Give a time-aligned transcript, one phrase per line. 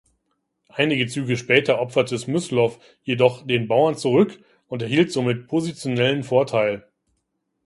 [0.69, 6.87] Einige Züge später opferte Smyslow jedoch den Bauern zurück und erhielt somit positionellen Vorteil.